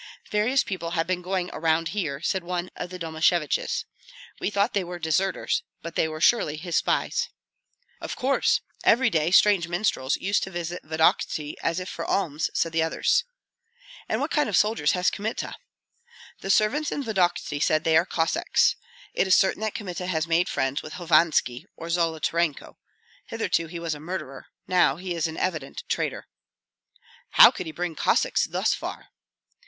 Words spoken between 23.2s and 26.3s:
Hitherto he was a murderer, now he is an evident traitor."